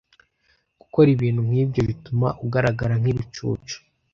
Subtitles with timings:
[0.81, 3.75] Gukora ibintu nkibyo bituma ugaragara nkibicucu.